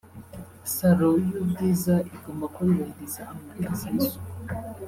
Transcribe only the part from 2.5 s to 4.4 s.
kuba yubahiriza amabwiriza y’ isuku